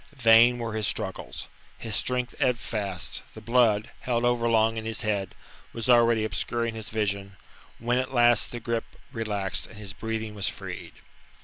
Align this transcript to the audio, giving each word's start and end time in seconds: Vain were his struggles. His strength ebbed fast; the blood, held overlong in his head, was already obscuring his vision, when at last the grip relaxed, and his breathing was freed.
Vain 0.17 0.57
were 0.57 0.73
his 0.73 0.87
struggles. 0.87 1.45
His 1.77 1.95
strength 1.95 2.33
ebbed 2.39 2.57
fast; 2.57 3.21
the 3.35 3.39
blood, 3.39 3.91
held 3.99 4.25
overlong 4.25 4.75
in 4.77 4.83
his 4.83 5.01
head, 5.01 5.35
was 5.73 5.87
already 5.89 6.23
obscuring 6.23 6.73
his 6.73 6.89
vision, 6.89 7.35
when 7.77 7.99
at 7.99 8.11
last 8.11 8.49
the 8.49 8.59
grip 8.59 8.85
relaxed, 9.11 9.67
and 9.67 9.77
his 9.77 9.93
breathing 9.93 10.33
was 10.33 10.49
freed. 10.49 10.93